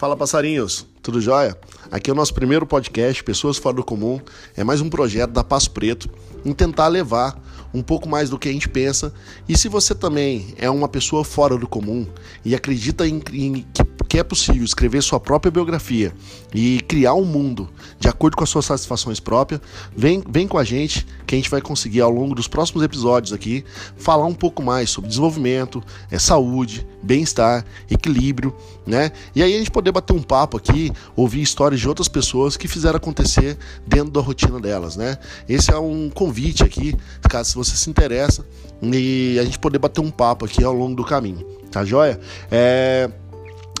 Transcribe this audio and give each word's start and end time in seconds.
Fala 0.00 0.16
passarinhos, 0.16 0.86
tudo 1.02 1.20
jóia? 1.20 1.54
Aqui 1.90 2.08
é 2.08 2.12
o 2.14 2.16
nosso 2.16 2.32
primeiro 2.32 2.64
podcast, 2.64 3.22
Pessoas 3.22 3.58
Fora 3.58 3.76
do 3.76 3.84
Comum. 3.84 4.18
É 4.56 4.64
mais 4.64 4.80
um 4.80 4.88
projeto 4.88 5.30
da 5.30 5.44
Passo 5.44 5.70
Preto 5.72 6.08
em 6.42 6.54
tentar 6.54 6.88
levar 6.88 7.38
um 7.74 7.82
pouco 7.82 8.08
mais 8.08 8.30
do 8.30 8.38
que 8.38 8.48
a 8.48 8.52
gente 8.52 8.66
pensa. 8.66 9.12
E 9.46 9.58
se 9.58 9.68
você 9.68 9.94
também 9.94 10.54
é 10.56 10.70
uma 10.70 10.88
pessoa 10.88 11.22
fora 11.22 11.58
do 11.58 11.68
comum 11.68 12.06
e 12.42 12.54
acredita 12.54 13.06
em, 13.06 13.22
em 13.34 13.66
que 13.74 13.84
que 14.10 14.18
é 14.18 14.24
possível 14.24 14.64
escrever 14.64 15.00
sua 15.04 15.20
própria 15.20 15.52
biografia 15.52 16.12
e 16.52 16.80
criar 16.80 17.14
um 17.14 17.24
mundo 17.24 17.70
de 17.96 18.08
acordo 18.08 18.36
com 18.36 18.42
as 18.42 18.50
suas 18.50 18.64
satisfações 18.64 19.20
próprias, 19.20 19.60
vem, 19.96 20.20
vem 20.28 20.48
com 20.48 20.58
a 20.58 20.64
gente 20.64 21.06
que 21.24 21.36
a 21.36 21.38
gente 21.38 21.48
vai 21.48 21.60
conseguir 21.60 22.00
ao 22.00 22.10
longo 22.10 22.34
dos 22.34 22.48
próximos 22.48 22.82
episódios 22.82 23.32
aqui 23.32 23.64
falar 23.96 24.26
um 24.26 24.34
pouco 24.34 24.64
mais 24.64 24.90
sobre 24.90 25.06
desenvolvimento, 25.06 25.80
é, 26.10 26.18
saúde, 26.18 26.84
bem-estar, 27.00 27.64
equilíbrio, 27.88 28.52
né? 28.84 29.12
E 29.32 29.44
aí 29.44 29.54
a 29.54 29.58
gente 29.58 29.70
poder 29.70 29.92
bater 29.92 30.12
um 30.12 30.22
papo 30.22 30.56
aqui, 30.56 30.90
ouvir 31.14 31.40
histórias 31.40 31.80
de 31.80 31.88
outras 31.88 32.08
pessoas 32.08 32.56
que 32.56 32.66
fizeram 32.66 32.96
acontecer 32.96 33.56
dentro 33.86 34.10
da 34.10 34.20
rotina 34.20 34.58
delas, 34.58 34.96
né? 34.96 35.18
Esse 35.48 35.70
é 35.70 35.78
um 35.78 36.10
convite 36.10 36.64
aqui, 36.64 36.96
caso 37.28 37.54
você 37.54 37.76
se 37.76 37.88
interessa, 37.88 38.44
e 38.82 39.38
a 39.38 39.44
gente 39.44 39.60
poder 39.60 39.78
bater 39.78 40.00
um 40.00 40.10
papo 40.10 40.46
aqui 40.46 40.64
ao 40.64 40.74
longo 40.74 40.96
do 40.96 41.04
caminho, 41.04 41.46
tá 41.70 41.84
joia? 41.84 42.18
É... 42.50 43.08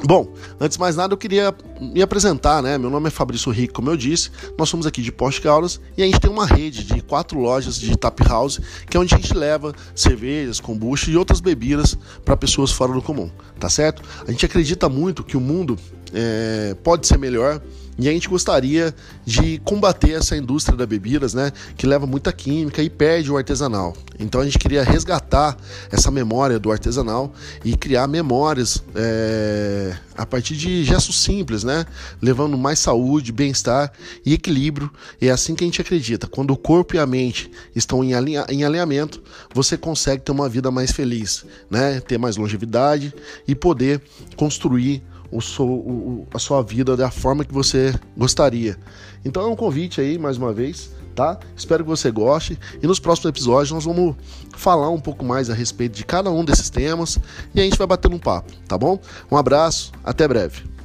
Bom, 0.02 0.32
antes 0.58 0.76
de 0.76 0.80
mais 0.80 0.96
nada 0.96 1.12
eu 1.12 1.18
queria 1.18 1.54
me 1.78 2.00
apresentar, 2.00 2.62
né? 2.62 2.78
Meu 2.78 2.88
nome 2.88 3.08
é 3.08 3.10
Fabrício 3.10 3.52
Rico, 3.52 3.74
como 3.74 3.90
eu 3.90 3.96
disse, 3.96 4.30
nós 4.58 4.68
somos 4.68 4.86
aqui 4.86 5.02
de 5.02 5.12
Poste 5.12 5.42
Caldas 5.42 5.78
e 5.96 6.02
a 6.02 6.06
gente 6.06 6.18
tem 6.18 6.30
uma 6.30 6.46
rede 6.46 6.84
de 6.84 7.02
quatro 7.02 7.38
lojas 7.38 7.78
de 7.78 7.94
tap 7.98 8.18
house, 8.20 8.60
que 8.88 8.96
é 8.96 9.00
onde 9.00 9.14
a 9.14 9.18
gente 9.18 9.34
leva 9.34 9.74
cervejas, 9.94 10.58
kombucha 10.58 11.10
e 11.10 11.16
outras 11.16 11.40
bebidas 11.40 11.98
para 12.24 12.34
pessoas 12.34 12.72
fora 12.72 12.92
do 12.94 13.02
comum, 13.02 13.30
tá 13.58 13.68
certo? 13.68 14.02
A 14.26 14.30
gente 14.30 14.44
acredita 14.46 14.88
muito 14.88 15.22
que 15.22 15.36
o 15.36 15.40
mundo 15.40 15.78
é, 16.14 16.74
pode 16.82 17.06
ser 17.06 17.18
melhor 17.18 17.60
e 18.00 18.08
a 18.08 18.12
gente 18.12 18.28
gostaria 18.28 18.94
de 19.26 19.58
combater 19.58 20.12
essa 20.12 20.34
indústria 20.34 20.74
da 20.74 20.86
bebidas, 20.86 21.34
né, 21.34 21.52
que 21.76 21.86
leva 21.86 22.06
muita 22.06 22.32
química 22.32 22.82
e 22.82 22.88
perde 22.88 23.30
o 23.30 23.36
artesanal. 23.36 23.94
Então 24.18 24.40
a 24.40 24.44
gente 24.44 24.58
queria 24.58 24.82
resgatar 24.82 25.54
essa 25.92 26.10
memória 26.10 26.58
do 26.58 26.72
artesanal 26.72 27.32
e 27.62 27.76
criar 27.76 28.08
memórias 28.08 28.82
é, 28.94 29.94
a 30.16 30.24
partir 30.24 30.56
de 30.56 30.82
gestos 30.82 31.20
simples, 31.20 31.62
né, 31.62 31.84
levando 32.22 32.56
mais 32.56 32.78
saúde, 32.78 33.32
bem-estar 33.32 33.92
e 34.24 34.32
equilíbrio. 34.32 34.90
E 35.20 35.28
é 35.28 35.30
assim 35.30 35.54
que 35.54 35.62
a 35.62 35.66
gente 35.66 35.82
acredita. 35.82 36.26
Quando 36.26 36.52
o 36.52 36.56
corpo 36.56 36.96
e 36.96 36.98
a 36.98 37.06
mente 37.06 37.50
estão 37.76 38.02
em, 38.02 38.14
alinha 38.14 38.46
em 38.48 38.64
alinhamento, 38.64 39.22
você 39.54 39.76
consegue 39.76 40.22
ter 40.22 40.32
uma 40.32 40.48
vida 40.48 40.70
mais 40.70 40.90
feliz, 40.90 41.44
né, 41.70 42.00
ter 42.00 42.16
mais 42.16 42.38
longevidade 42.38 43.14
e 43.46 43.54
poder 43.54 44.00
construir 44.36 45.02
o 45.30 45.40
seu, 45.40 45.66
o, 45.66 46.26
a 46.32 46.38
sua 46.38 46.62
vida 46.62 46.96
da 46.96 47.10
forma 47.10 47.44
que 47.44 47.52
você 47.52 47.94
gostaria. 48.16 48.76
Então 49.24 49.42
é 49.42 49.46
um 49.46 49.56
convite 49.56 50.00
aí, 50.00 50.18
mais 50.18 50.36
uma 50.36 50.52
vez, 50.52 50.90
tá? 51.14 51.38
Espero 51.56 51.84
que 51.84 51.90
você 51.90 52.10
goste. 52.10 52.58
E 52.82 52.86
nos 52.86 52.98
próximos 52.98 53.28
episódios 53.28 53.70
nós 53.70 53.84
vamos 53.84 54.16
falar 54.56 54.90
um 54.90 55.00
pouco 55.00 55.24
mais 55.24 55.50
a 55.50 55.54
respeito 55.54 55.96
de 55.96 56.04
cada 56.04 56.30
um 56.30 56.44
desses 56.44 56.70
temas 56.70 57.18
e 57.54 57.60
a 57.60 57.64
gente 57.64 57.78
vai 57.78 57.86
bater 57.86 58.12
um 58.12 58.18
papo, 58.18 58.52
tá 58.66 58.76
bom? 58.76 58.98
Um 59.30 59.36
abraço, 59.36 59.92
até 60.04 60.26
breve. 60.26 60.79